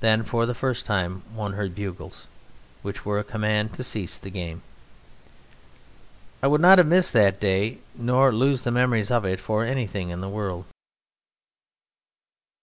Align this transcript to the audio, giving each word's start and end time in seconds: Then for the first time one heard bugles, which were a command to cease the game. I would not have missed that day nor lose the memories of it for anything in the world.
Then 0.00 0.24
for 0.24 0.44
the 0.44 0.54
first 0.54 0.84
time 0.84 1.22
one 1.34 1.54
heard 1.54 1.74
bugles, 1.74 2.26
which 2.82 3.06
were 3.06 3.18
a 3.18 3.24
command 3.24 3.72
to 3.72 3.82
cease 3.82 4.18
the 4.18 4.28
game. 4.28 4.60
I 6.42 6.46
would 6.48 6.60
not 6.60 6.76
have 6.76 6.86
missed 6.86 7.14
that 7.14 7.40
day 7.40 7.78
nor 7.96 8.30
lose 8.30 8.60
the 8.60 8.70
memories 8.70 9.10
of 9.10 9.24
it 9.24 9.40
for 9.40 9.64
anything 9.64 10.10
in 10.10 10.20
the 10.20 10.28
world. 10.28 10.66